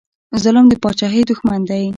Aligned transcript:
ظلم 0.43 0.65
د 0.69 0.73
پاچاهۍ 0.83 1.21
دښمن 1.31 1.59
دی 1.69 1.83